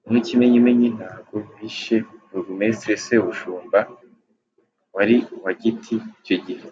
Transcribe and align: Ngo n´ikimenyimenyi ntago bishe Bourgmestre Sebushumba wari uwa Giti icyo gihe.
Ngo 0.00 0.08
n´ikimenyimenyi 0.12 0.86
ntago 0.96 1.36
bishe 1.56 1.96
Bourgmestre 2.28 2.92
Sebushumba 3.04 3.78
wari 4.94 5.16
uwa 5.36 5.50
Giti 5.60 5.94
icyo 6.18 6.36
gihe. 6.46 6.66